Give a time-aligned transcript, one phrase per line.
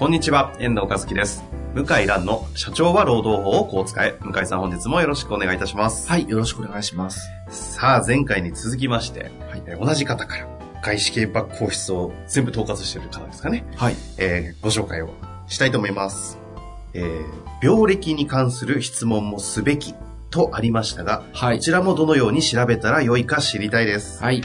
[0.00, 1.44] こんにちは、遠藤和樹です。
[1.74, 4.16] 向井蘭の社長は労働法をこう使え。
[4.22, 6.08] 向井さん本日もよろしくお願いいたします。
[6.08, 7.28] はい、よろしくお願いします。
[7.50, 10.48] さあ、前回に続きまして、はいえー同じ方から
[10.82, 13.66] 外資系バック放出を全部統括している方ですかね。
[13.76, 13.96] はい。
[14.16, 15.10] えーご紹介を
[15.48, 16.38] したいと思います。
[16.94, 17.24] えー
[17.62, 19.94] 病歴に関する質問もすべき
[20.30, 24.22] とありましたが、はいこちらもどのように調べたらよいか知りたいです。
[24.22, 24.42] はい。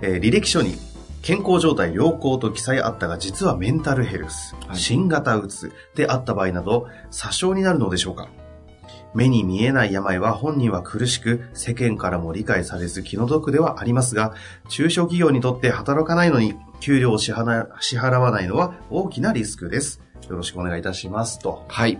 [0.00, 0.74] えー履歴書に
[1.22, 4.76] 健康状態良好と記載あったが実はメンタルヘルス、はい。
[4.76, 8.28] 新型うつであった場合など詐称になるのでしょうか？
[9.14, 14.34] 目に見えない病は本人は苦しく世間からも理解されず気の毒ではありますが
[14.68, 20.00] 中小企業にとって働かないのに給料を支払支払わないのは大きなリスクです。
[20.28, 21.64] よろしくお願いいたしますと。
[21.68, 21.98] はい。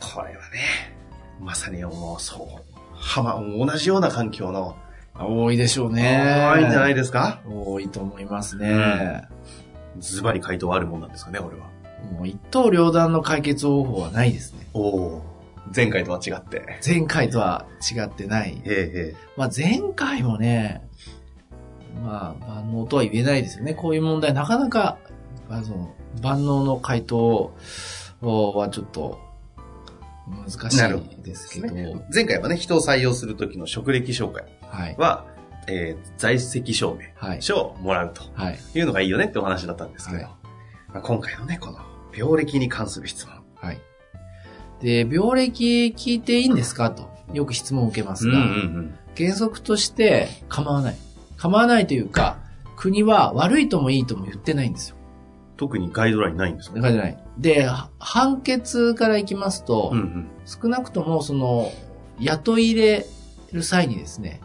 [0.00, 0.94] これはね
[1.40, 4.76] まさにもうそうはま同じような環境の
[5.18, 6.48] 多いでしょうね。
[6.52, 7.40] 多いんじゃないですか？
[7.48, 9.28] 多いと思いますね。
[9.98, 11.66] ズバリ回答あるもんなんですかね、これは。
[12.12, 14.66] もう一刀両断の解決方法はないですね。
[14.74, 15.22] おお。
[15.74, 16.78] 前回とは違って。
[16.86, 18.60] 前回とは違ってない。
[18.64, 20.86] えええまあ前回もね、
[22.04, 23.74] まあ万能とは言えないですよね。
[23.74, 24.98] こういう問題なかなか、
[25.48, 27.54] あの万能の回答
[28.20, 29.18] はちょっと
[30.28, 31.74] 難しいですけど。
[31.74, 34.96] え前回はね、人を採用するときの職歴紹介はい。
[34.98, 35.24] は、
[35.68, 37.42] えー在籍証明はい。
[37.42, 38.58] 書をもらうとはい。
[38.74, 40.30] いうのがいいよねってお話だったんですけど、はい
[40.92, 41.78] まあ、今回のね、この
[42.16, 43.34] 病歴に関する質問。
[43.56, 43.80] はい。
[44.80, 48.98] で、病歴聞いていいんですかと、よく質問を受けますが、ん。
[49.16, 50.96] 原則として構わない。
[51.36, 52.38] 構わないというか、
[52.76, 54.96] 国は悪いともいいとも言ってないんですよ。
[55.56, 57.18] 特にガイドラインないんですかだからじゃない。
[57.38, 60.28] で、は判決からいきますと、うんうん。
[60.44, 61.72] 少なくともその、
[62.20, 63.06] 雇い入れ
[63.52, 64.40] る際にですね、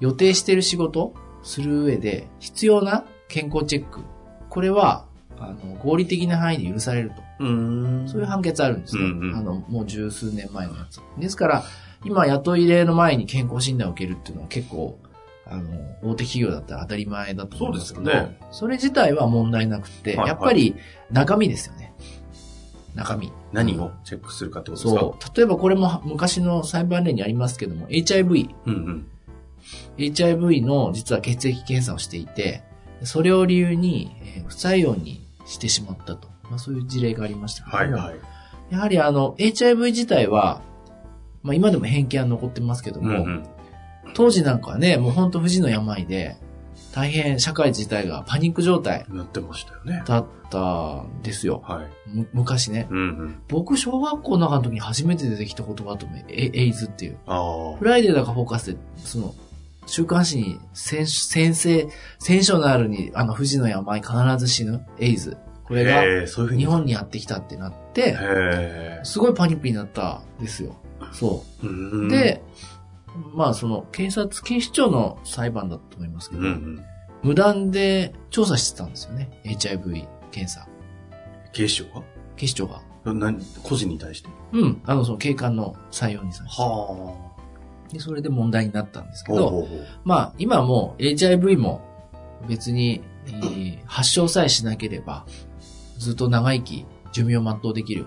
[0.00, 4.00] 予定している仕事する上で必要な健康チェック。
[4.48, 5.04] これは、
[5.38, 7.22] あの、合理的な範囲で許されると。
[7.44, 8.08] う。
[8.08, 9.02] そういう判決あるんですね。
[9.02, 11.00] うんうんあの、もう十数年前のやつ。
[11.18, 11.64] ですから、
[12.04, 14.98] 今、雇い入れの前に健康診断を受けるっていうのは結構、
[15.46, 15.62] あの、
[16.02, 20.76] 大手企業だったら当たり前だと思うんですけど、そうですよねそれ自体は問題なくて、はいはいやっぱり
[21.10, 21.92] 中身ですよね。
[22.94, 23.32] 中身。
[23.52, 25.00] 何をチェックするかってことですか？
[25.00, 25.36] そう。
[25.36, 28.54] 例えばこれも昔の裁判例にありますけども、HIV。
[28.66, 29.06] うんうん。
[29.98, 32.62] HIV の実は血液検査をしていて、
[33.02, 36.28] それを理由に、えー不採用にしてしまったと。
[36.50, 38.18] まあそういう事例がありましたけどもはいはい。
[38.70, 40.62] やはりあの、HIV 自体は、
[41.42, 43.46] まあ今でも偏見は残ってますけども、うんうん。
[44.14, 46.36] 当時なんかはね、もう本当不治の病で、
[46.92, 50.02] 大変社会自体がパニック状態なってましたよね。
[50.06, 51.62] だったんですよ。
[51.64, 51.88] はい。
[52.08, 52.88] む昔ね。
[52.90, 53.42] うんうん。
[53.48, 57.18] 僕、小学校の中の時に初めて出てきた言葉とも、エエイズっていう。
[57.26, 57.84] ああフ。
[57.84, 59.34] ライデーだかフォーカスで、その、
[59.90, 61.88] 週刊誌に先先生、
[62.20, 65.36] センショナルに、あの、不治の病必ず死ぬ、エイズ。
[65.64, 66.62] これが、へえそういうふうに。
[66.62, 68.16] 日本にやってきたってなって。
[69.02, 70.76] すごいパニックになったんですよ。
[71.10, 72.06] そうう。
[72.06, 72.40] んで、
[73.34, 76.84] まあその警察、警視庁の裁判だと思いますけど、うんうん。
[77.24, 79.40] 無断で調査してたんですよね。
[79.44, 80.68] HIV 検査。
[81.52, 82.04] 警視庁
[82.36, 82.80] 警視庁が。
[83.04, 84.28] が何個人に対して？
[84.52, 84.80] うん。
[84.84, 86.62] あの、その警官の採用に際して。
[86.62, 87.29] は
[87.92, 89.30] で、それで問題になったんですあ。
[89.30, 89.66] けど、
[90.04, 91.80] まあ今もう HIV も
[92.48, 95.26] 別に、えー発症さえしなければ、
[95.98, 98.06] ずっと長生き、寿命を全うできる。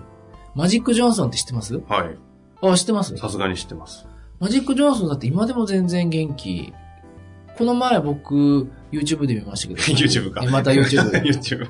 [0.54, 1.74] マジック・ジョンソンって知ってます？
[1.88, 2.16] はい。
[2.62, 3.16] あ、知ってます？
[3.16, 4.06] さすがに知ってます。
[4.40, 6.72] マジック・ジョンソンだって今でも全然元気。
[7.56, 9.80] この前僕、YouTube で見ましたけど。
[9.98, 10.40] YouTube か。
[10.44, 11.10] えまた YouTube。
[11.22, 11.68] YouTube。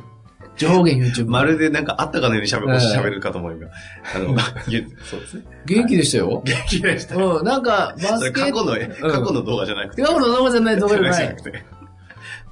[0.57, 1.27] 上下 YouTube。
[1.29, 3.69] まるでなんかあったかのように喋るうん喋るかと思うが。
[4.15, 4.37] あの、
[4.69, 5.45] ゆそうですね。
[5.67, 6.43] 元気でしたよ。
[6.45, 7.17] 元気でした。
[7.17, 10.03] うん、なんか、バスケ過去の、過去の動画じゃなくて。
[10.03, 11.37] 過去の動画じゃない動画じゃない。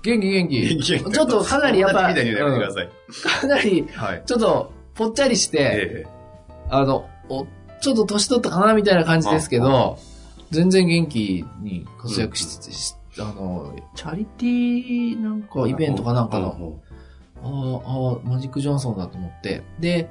[0.05, 0.61] 元 気元気。
[0.61, 4.23] 元気ちょっとかなりやっぱ、かなり、はい。
[4.27, 6.07] ちょっと、ぽっちゃりして、え
[6.69, 7.47] あの、お
[7.81, 9.99] ちょっと年取ったかなみたいな感じですけど、
[10.51, 16.81] 全然元気に活躍しつつ、しあの、チャリティーなんかえイベントかなんかの、の。
[17.43, 19.63] ああ、マジック・ジョンソンだと思って。
[19.81, 20.09] で、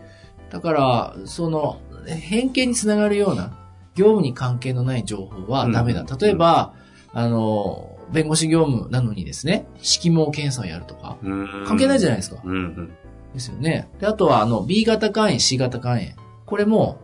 [0.50, 3.58] だから、その、偏見につながるような、
[3.96, 6.02] 業務に関係のない情報はダメだ。
[6.02, 6.74] うん例えば、
[7.14, 12.42] あの、弁護士業務なのにですね、色毛検査をやるとか、うん関係ないじゃないですか。
[12.44, 12.94] うんうん。
[13.34, 13.90] ですよね。
[14.00, 16.12] で、あとは、あの、B 型肝炎、C 型肝炎。
[16.46, 17.00] これも、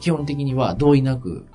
[0.00, 1.46] 基本的には同意なく、うん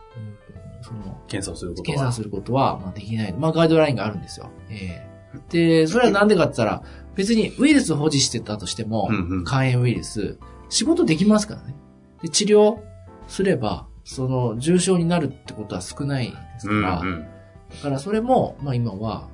[0.82, 1.86] その、検査をすることは。
[1.86, 3.34] 検査することは、まあ、できない。
[3.34, 4.50] まあ、ガイドラインがあるんですよ。
[4.70, 5.10] ええ
[5.50, 6.84] で、それはなんでかって言ったら、
[7.16, 9.10] 別にウイルスを保持してたとしても、
[9.46, 10.38] 肝炎ウイルス、
[10.70, 11.76] 仕事できますからね。
[12.22, 12.80] で、治療
[13.28, 17.28] すれば、その、重症になるってことは少ないですかうんら、うん。
[17.70, 19.28] だからそれも、まあ今は、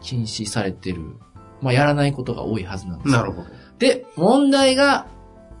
[0.00, 1.00] 禁止されてる。
[1.60, 3.48] まあやらないことが多いはずなんですよなるほど。
[3.78, 5.06] で、問題が、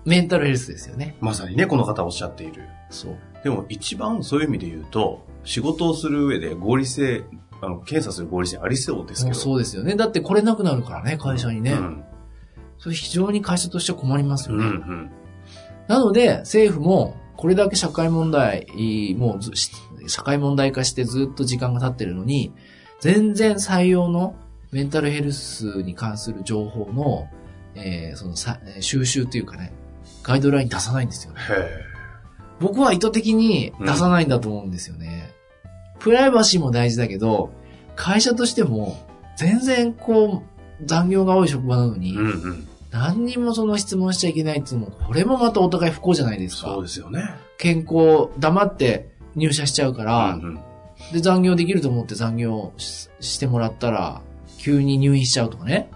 [0.04, 1.16] メンタルヘルスですよね。
[1.20, 2.64] まさにね、この方おっしゃっている。
[2.90, 3.18] そう。
[3.44, 7.24] でも一番そういう意味で言うと、仕事をする上で合理性、
[7.62, 9.36] あの、検査する合理性ありそうですけど。
[9.36, 9.94] そうですよね。
[9.94, 11.72] だって来れなくなるからね、会社にね。
[11.72, 12.04] うん。
[12.78, 14.64] それ非常に会社としては困りますうよね。
[14.64, 15.10] んうん。
[15.86, 18.66] なので、政府も、これだけ社会問題、
[19.16, 22.52] もう社会問題化してずっと時間が経ってるのに、
[23.00, 24.34] 全然採用の
[24.72, 27.28] メンタルヘルスに関する情報の、
[27.74, 29.72] えーそのさ収集というかね、
[30.22, 31.40] ガイドライン出さないんですよね。
[31.48, 31.92] へ
[32.60, 35.32] 僕は意図的に出さないんだと思うんですよね。
[36.02, 37.50] プライバシーも大事だけど、
[37.94, 38.96] 会社としても、
[39.36, 40.42] 全然こ
[40.80, 41.98] う、残業が多い職場なのえ。
[41.98, 42.68] に、うんうん。
[42.90, 46.68] 何人もその質問しちゃいけないっていうのも、これもまたお互い不幸じゃないですか。
[46.68, 47.22] そうですよね。
[47.56, 50.60] 健康、黙って入社しちゃうから、うんうん
[51.12, 54.20] で、残業できると思って残業ししてもらったら、
[54.58, 55.90] 急に入院しちゃうとかね。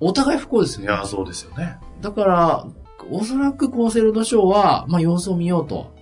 [0.00, 0.86] お互い不幸ですよね。
[0.86, 1.76] いや、そうですよね。
[2.00, 2.66] だから、
[3.10, 5.92] おそらく厚生労働省は、まあ、様子を見ようと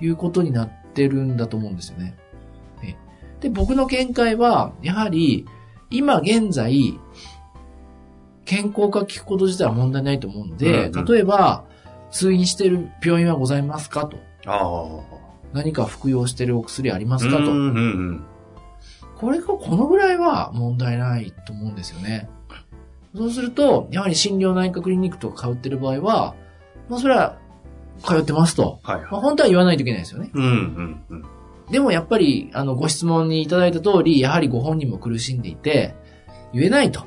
[0.00, 2.16] いうことになってるんだと思うんですよね。
[3.42, 5.46] ねで、僕の見解は、やはり、
[5.90, 6.98] 今現在、
[8.44, 11.64] 健康が聞くこと自体は問題ないと思うので、うんうん例えば、
[12.10, 14.16] 通院している病院はございますかと。
[14.46, 15.20] ああ。
[15.52, 17.42] 何か服用しているお薬ありますかと。
[17.42, 17.80] うんうんう
[18.12, 18.24] ん。
[19.16, 22.28] これがこのぐらいは問題ないと思うんですよね。
[23.14, 26.34] そうすると、やはり心療内科クリニックとか通ってる場合は、
[26.88, 27.38] まあそれは
[28.04, 28.80] 通ってますと。
[28.82, 29.04] はいはい。
[29.10, 30.30] まあ本当は言わないといけないですよね。
[30.32, 31.24] うんうんうん。
[31.70, 35.94] でもやっぱり、あの、ご質問にいただいた通り、やはりご本人も苦しんでいて、
[36.52, 37.04] 言えないと。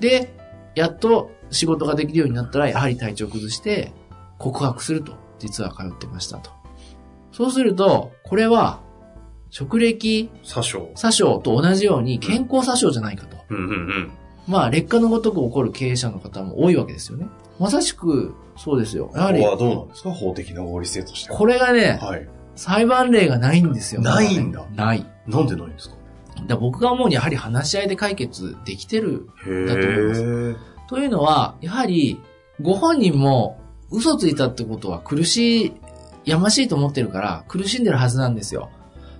[0.00, 0.34] で、
[0.74, 3.92] やっと仕事ができるようになったら、やはり体調崩して、
[4.38, 5.12] 告白すると。
[5.38, 6.50] 実は通ってましたと。
[7.30, 8.80] そうすると、これは、
[9.50, 10.90] 職歴詐称。
[10.96, 13.36] 詐称と同じように健康詐称じゃないかと。
[13.50, 14.10] うんうんうん。
[14.48, 17.26] まあ、劣化のごとく起こる経営者の方も多いわけですよね。
[17.58, 19.10] まさしく、そうですよ。
[19.14, 20.10] やはりここ、はどうなんですか？
[20.10, 21.36] 法的な合理性としては。
[21.36, 22.28] これがね、はい。
[22.56, 24.00] 裁判例がないんですよ。
[24.00, 25.06] ないんだない。
[25.26, 25.96] なんでないんですか？
[26.46, 29.28] だ僕が思うにやはり話し合いで解決できてる。
[29.46, 30.88] へだと思いますえ。
[30.88, 32.20] というのは、やはり、
[32.60, 33.60] ご本人も
[33.90, 35.72] 嘘ついたってことは苦しい、
[36.24, 38.70] やましいと思ってるから苦しんでるはずなんですよ。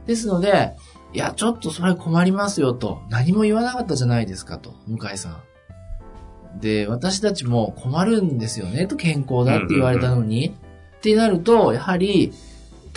[0.07, 0.77] ですので、
[1.13, 6.61] いや、ちょっとそれ困りますよと、何も言わなかったじゃないですかと、向井さん。
[6.61, 10.55] で、私たちも困るんですよねと、健康だって言われたのに。
[10.99, 12.33] ってなると、やはり、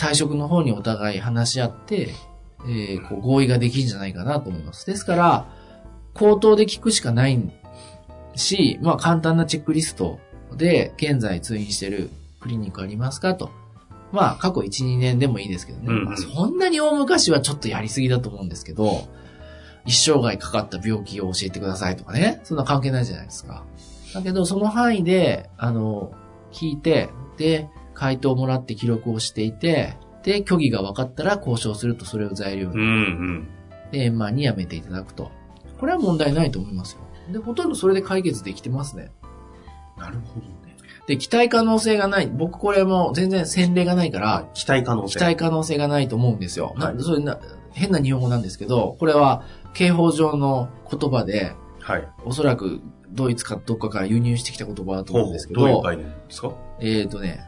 [0.00, 2.14] 退職の方にお互い話し合って、
[2.64, 4.86] えーこう合意ができるんじゃないかなと思います。
[4.86, 5.46] ですから、
[6.14, 7.38] 口頭で聞くしかない
[8.34, 10.18] し、まあ簡単なチェックリスト
[10.56, 12.10] で、現在通院してる
[12.40, 13.50] クリニックありますかと。
[14.10, 15.84] まあ過去1、2年でもいいですけどね。
[15.88, 19.06] うんうんまあそんなに大昔はちょっとやりすぎだと思うんですけど、
[19.84, 22.40] 一生涯かかった病気を教えてくださいとかね。
[22.44, 23.64] そんな関係ないじゃないですか。
[24.14, 26.12] だけど、その範囲で、あの、
[26.52, 27.68] 聞いて、で、
[28.00, 33.48] 回答をもらって記録をしていて、で、虚偽が分かったら交渉するとそれを材料にうんうん。
[33.92, 35.30] で、円満にやめていただくと。
[35.78, 37.00] これは問題ないと思いますよ。
[37.30, 39.10] で、ほとんどそれで解決できてますね。
[39.98, 40.76] なるほどね。
[41.06, 42.26] で、期待可能性がない。
[42.26, 45.18] 僕これも全然先例がないから、期待可能性。
[45.18, 46.72] 期待可能性がないと思うんですよ。
[46.76, 47.38] はいなそれな
[47.72, 49.42] 変な日本語なんですけど、これは
[49.74, 52.08] 刑法上の言葉で、はい。
[52.24, 52.80] おそらく
[53.12, 56.52] ドイツかどっかから輸入してきた言葉だと思うんですけどういうど、概念ですか？
[56.80, 57.40] えっ、とね、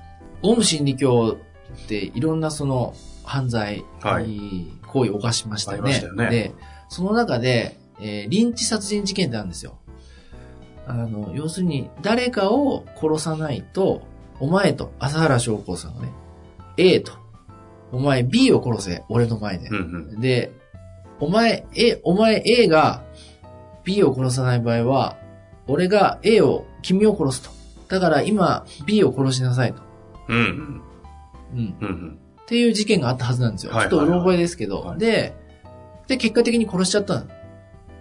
[0.42, 1.38] オウム真理教
[1.84, 2.94] っていろんなその
[3.24, 5.94] 犯罪、はい行為を犯しましたよね。
[5.94, 6.54] ありましたよねで、
[6.90, 9.78] その中で、えー、リンチ殺人事件ってあるんですよ。
[10.86, 14.02] あの、要するに、誰かを殺さないと、
[14.38, 16.12] お前と、朝原将校さんがね、
[16.76, 17.12] A と、
[17.92, 19.68] お前 B を殺せ、俺の前で。
[19.68, 19.76] うん
[20.12, 20.20] うん。
[20.20, 20.52] で、
[21.20, 23.02] お前、A、お前 A が
[23.84, 25.16] B を殺さない場合は、
[25.68, 27.50] 俺が A を、君を殺すと。
[27.88, 29.82] だから今 B を殺しなさいと。
[30.28, 30.82] うんうん。
[31.54, 31.76] うん。
[31.80, 32.18] うんうん。
[32.42, 33.72] っていう事件があったはずなんですよ。
[33.72, 34.80] はいちょっとうろ覚えですけど。
[34.80, 35.34] はいで、
[36.08, 37.28] で、結果的に殺しちゃったん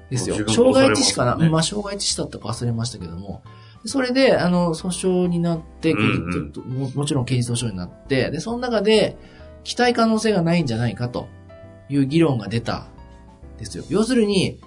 [0.09, 0.35] ですよ。
[0.45, 3.41] 傷害致死かな、ねまあ、傷害致死だったか忘れましたけども。
[3.85, 9.17] それで、あの、訴訟になって、ももちろん刑事訴訟になって、で、その中で、
[9.63, 11.27] 期待可能性がないんじゃないかと
[11.89, 12.85] いう議論が出た
[13.57, 13.83] ですよ。
[13.89, 14.59] 要するに、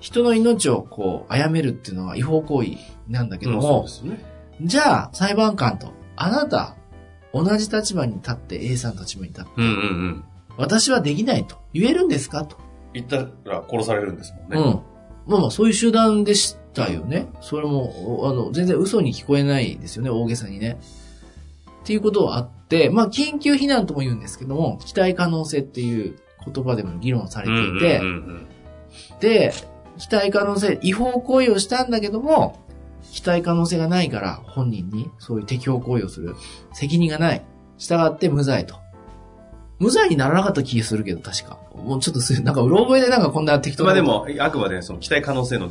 [0.00, 2.70] 人の命をこう、殺めるっていうのは違法行為
[3.08, 4.24] なんだけどうんも、そうですよね。
[4.62, 6.76] じゃあ、裁判官と、あなた、
[7.32, 9.74] 同じ立場に立って A さんの立場に立って、うんうんう
[10.08, 10.24] ん。
[10.56, 12.56] 私はできないと言えるんですかと。
[12.92, 14.58] 言ったら殺されるんですもんね。
[14.58, 15.30] うん。
[15.30, 17.28] まあまあ、そういう集団でしたよね。
[17.40, 20.78] それも、あの、全然嘘に聞こえないですよね、大げさにね。
[21.82, 26.16] っていうことはあって、まあ、緊急避難とも言うんですけども、期待可能性っていう
[26.52, 28.46] 言葉でも議論されていて、うんうんうん
[29.20, 29.52] で、
[29.98, 32.58] 期待可能性、違法行為をしたんだけども、
[33.10, 36.34] 期待可能性がないから本人にそういう適法行為をする
[36.72, 37.44] 責任がない。
[37.78, 38.76] 従って無罪と。
[39.78, 41.58] 無罪にならなかった気がするけど、確か。
[41.74, 45.70] もうちょっとすなんか、うろ覚えでなんかこんな適当なまあでも、あくまでその期待可能性の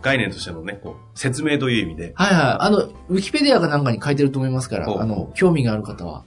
[0.00, 2.12] 概念としてのね、こう、説明という意味で。
[2.16, 2.56] はいはい。
[2.60, 2.78] あの、
[3.10, 6.24] ウィキペディアかなんかに書いてると思いますから、あの、興味がある方は、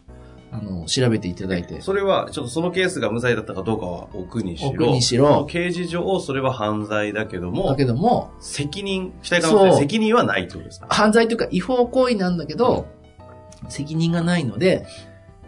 [0.58, 1.82] あの、調べていただいて。
[1.82, 5.46] それは、ちょっとそのケースが無罪だったかどうかは置くにしろ、置くにしろ。
[5.46, 10.88] 刑事上、それは犯罪だけども、だけども、責任、期待可能性、責任はないってことですか？
[10.90, 12.88] 犯罪というか違法行為なんだけど、
[13.70, 14.86] 責任がないので、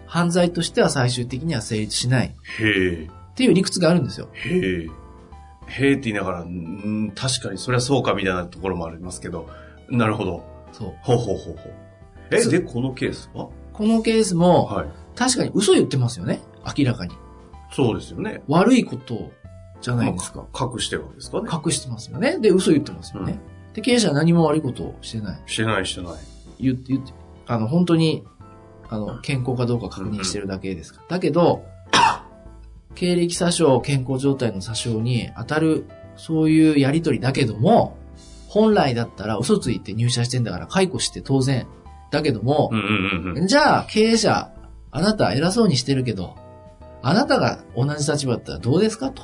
[0.05, 2.33] 犯罪としては最終的には成立しない。
[2.59, 4.29] へえ、っていう理屈があるんですよ。
[4.33, 4.87] へえ、
[5.67, 9.49] へえって言いながら、うん、確かにそれはそうかみたいなところもありますけど、
[9.89, 10.43] なるほど。
[10.71, 10.93] そう。
[11.01, 11.73] ほうほうほうほう。
[12.31, 13.49] え、で、このケースは？
[13.77, 14.87] このケースも、はい。
[15.15, 16.41] 確かに嘘言ってますよね。
[16.77, 17.13] 明らかに。
[17.71, 18.41] そうですよね。
[18.47, 19.31] 悪いこと
[19.81, 20.39] じゃないですか。
[20.39, 21.49] まあ隠してるわけですかね。
[21.51, 22.39] 隠してますよね。
[22.39, 23.39] で、嘘言ってますよね。
[23.73, 25.41] で、経営者は何も悪いことをしてない。
[25.45, 26.13] してないしてない。
[26.59, 27.13] 言って、言って、
[27.45, 28.25] あの、本当に、
[28.89, 31.07] あの、健康かどうか確認してるだけですから。
[31.09, 31.63] だけど、
[32.95, 37.95] 経歴詐称、健康状態の詐称に当たる、そういうやりとりだけども、
[38.47, 41.67] 本来だったら嘘ついて入社してんだから解雇して当然。
[42.11, 43.47] だけどもう、んうんうんうん。
[43.47, 44.51] じゃあ経営者、
[44.91, 46.35] あなた偉そうにしてるけど、
[47.01, 49.23] あなたが同じ立場だったらどうですかと。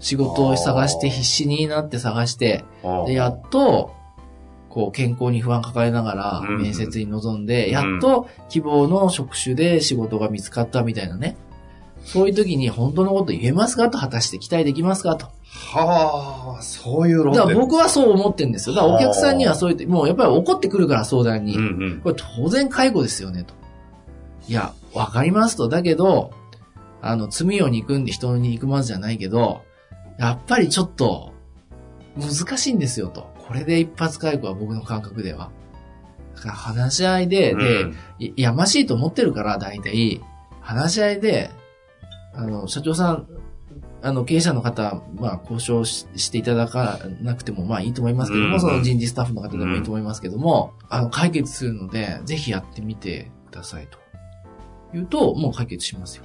[0.00, 2.64] 仕事を探して必死になって探して、
[3.06, 3.94] で、やっと、
[4.68, 11.36] こう、健康に不安抱えながらうん面接に臨んで、んやっと希望の職種で仕事が見つかったみたいなね。
[12.08, 15.26] そういう時に本当のこと言えますかと果たして期待できますかと。
[15.52, 17.48] はあ、そういう論だ点。
[17.48, 18.74] から僕はそう思ってるんですよ。
[18.74, 21.54] だからお客さんにはそう言って、もうやっぱり怒ってくるから相談に。
[21.56, 22.00] うんうん。
[22.00, 23.52] これ当然介護ですよねと。
[24.48, 25.68] いや、わかりますと。
[25.68, 26.30] だけど、
[27.02, 29.60] あの、罪を憎んで人に憎まずじゃないけど、
[30.18, 31.34] やっぱりちょっと、
[32.16, 33.30] 難しいんですよと。
[33.46, 35.50] これで一発介護は僕の感覚では。
[36.36, 40.22] だから話し合いで、で、うんいやましいと思ってるから、大体、
[40.62, 41.50] 話し合いで、
[42.38, 43.26] あの、社長さん、
[44.00, 53.98] あの、経営者の方、まあ、交渉ししていただかなくても、まあいいと思いますけども、うんその人事スタッフの方でもいいと思いますけども、あの、解決するので、ぜひやってみてくださいと。
[54.92, 56.24] 言うと、もう解決しますよ。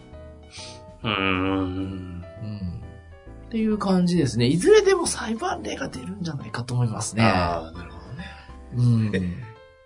[1.04, 1.14] うーん。
[1.14, 2.82] うん。
[3.48, 4.46] っていう感じですね。
[4.46, 7.24] いずれでも裁判例が出るんじゃないかと思いますね。
[7.24, 8.26] ああ、なるほどね。
[8.76, 9.44] うん。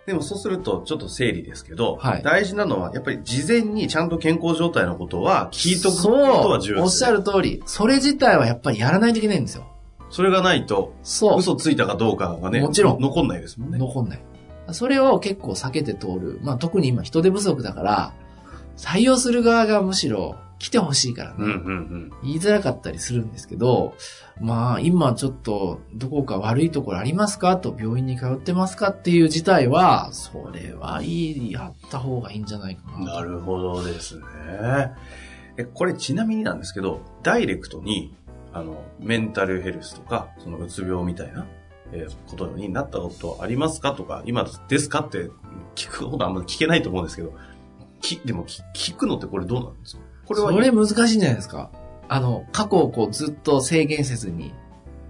[0.07, 7.11] でもそうすると、ちょっと整理ですけど、はい大事なのは、やっぱり事前にちゃんと健康状態のことは聞いとくことは重要おっしゃ。
[7.11, 7.61] る通り。
[7.65, 9.67] それ自体はやっぱりやらないといけないんですよ。
[10.09, 11.39] それがないと、そう。
[11.39, 13.77] 嘘ついたかどうかがね、もちろん残んないですもんね。
[13.77, 14.21] 残んない。
[14.71, 16.39] それを結構避けて通る。
[16.41, 18.13] まあ特に今人手不足だから、
[18.77, 22.11] 採用する側がむしろ来てほしいからね、うんうんうん。
[22.23, 23.95] 言いづらかったりするんですけど、
[24.41, 27.57] まあ今ちょっとどこか悪いところありますか？
[27.57, 28.89] と病院に通ってますか？
[28.89, 33.15] っていう事態は、それはいい、やった方がいいんじゃないかな。
[33.15, 34.23] なるほどですね。
[35.57, 38.15] え、これちなみになんですけど、ダイレクトに、
[38.53, 41.45] あの、メンタルヘルスとか、そのうつ病みたいな、
[41.91, 43.93] えーことになったことありますか？
[43.93, 45.01] とか、今ですか？
[45.01, 45.29] って
[45.75, 47.33] 聞くことあんまり聞けないと思うんですけど、
[48.01, 50.01] き、でも聞聞くのってこれどうなんですか？
[50.27, 51.72] これはそれ難しいんじゃないですか？
[52.10, 54.53] あの、過去をこうずっと制限せずに、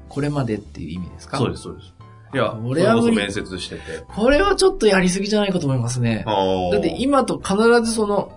[0.09, 1.37] これまでっていう意味ですか？
[1.37, 1.93] そうです、そうです。
[2.33, 3.81] いや、俺はそ面接してて。
[4.07, 6.25] これはちょっとやりすぎじゃないかと思いますね。
[6.25, 6.33] だ
[6.71, 8.31] だって今と必ずその、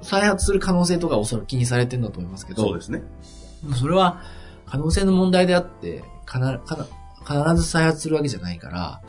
[0.00, 3.02] 再発する可能性とかおそらく気にされてるんだと思いますけど、そうですね。
[3.78, 4.22] それは
[4.64, 6.86] 可能性の問題であって、かな、かな、
[7.52, 9.02] 必ず再発するわけじゃないから、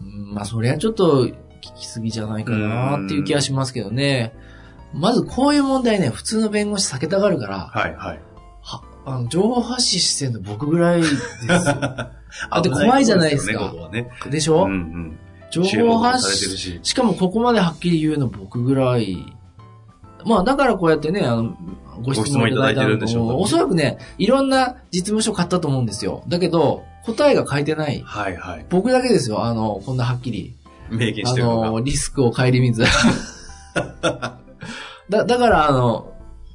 [0.00, 1.34] うんまあそれはちょっと聞
[1.76, 4.32] きすぎじゃないかなっていう気がしますけどね。
[4.92, 8.20] まずこういう問題ね、普通の弁護士避けたがるから、はい、はい。
[8.62, 11.14] はあの情報発信してんの僕ぐらいです
[11.48, 11.58] よ。
[11.80, 12.12] だ
[12.58, 14.10] って怖いじゃないですかね、ね。
[14.30, 15.18] でしょ、うんうん。
[15.50, 16.80] 情報発信し。
[16.82, 19.26] しかもここまではっきり言うの僕ぐらい。
[20.24, 21.56] まあだからこうやってね、あの、
[22.02, 26.22] ご質問いただいてるんでしょうねおそらくね、いろんな実務書買ったと思うんですよ。
[26.28, 28.02] だけど、答えが書いてない。
[28.04, 28.66] はい、はい。
[28.70, 30.54] 僕だけですよ、あの、こんなはっきり。
[30.90, 31.70] 明言あしてるのが。
[31.70, 32.84] の、リスクを顧みず。
[35.08, 36.12] だ、だから、あの、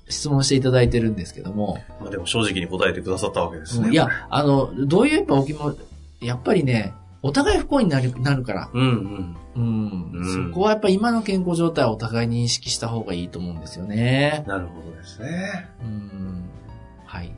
[0.10, 1.80] 質問していただいてるんですけども。
[2.00, 3.92] まあでも正直に答えてくださったわけですね。
[3.92, 5.76] いや、あの、どういうやっぱお気も、
[6.22, 9.38] やっぱりね、お互い不幸になるなるから、うんうん。
[9.56, 14.44] うん、うんそこはやっぱ今の健康状態をお互いに認識した方がいいと思うんですよね。
[14.48, 15.68] なるほどですね。
[15.84, 16.50] うん。
[17.06, 17.32] はい。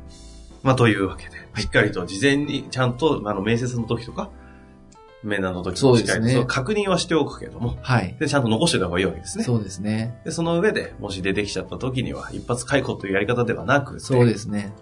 [0.62, 4.30] まあというわけで、しっかりと事前にちゃんと、あの、面接の時とか、
[5.24, 8.16] 面談の時そうですねもしっかりとそう確認はしておくけども、はい。
[8.20, 9.44] で、ちゃんと残しておいた方がいいわけですね。
[9.44, 10.20] そうですね。
[10.24, 14.74] で、その上で、もし出てきちゃった時には、一発解雇というやり方ではなくて、そうですね。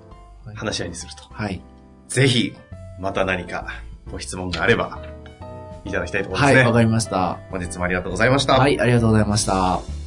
[0.56, 1.24] 話し合いにすると。
[1.32, 1.62] はい。
[2.08, 2.54] ぜひ、
[3.00, 3.68] また何か
[4.12, 5.02] ご質問があれば、
[5.86, 6.66] いただきたいと思いまはい、すね。
[6.66, 7.40] わかりました。
[7.50, 8.54] 本日もありがとうございました。
[8.54, 10.07] はい、ありがとうございました。